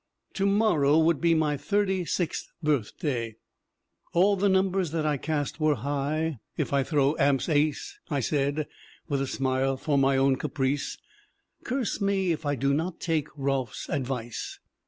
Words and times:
"To 0.33 0.47
morrow 0.47 0.97
would 0.97 1.21
be 1.21 1.35
my 1.35 1.57
thirty 1.57 2.05
sixth 2.05 2.49
birthday. 2.63 3.35
All 4.13 4.35
the 4.35 4.49
numbers 4.49 4.89
that 4.89 5.05
I 5.05 5.17
cast 5.17 5.59
were 5.59 5.75
high. 5.75 6.39
'If 6.57 6.73
I 6.73 6.81
throw 6.81 7.15
ambs 7.19 7.47
ace/ 7.47 7.99
I 8.09 8.19
said, 8.19 8.67
with 9.07 9.21
a 9.21 9.27
smile 9.27 9.77
for 9.77 9.99
my 9.99 10.17
own 10.17 10.37
caprice, 10.37 10.97
'curse 11.63 12.01
me 12.01 12.31
if 12.31 12.47
I 12.47 12.55
do 12.55 12.73
not 12.73 12.99
take 12.99 13.27
Rolfe's 13.37 13.85
advice!' 13.89 14.57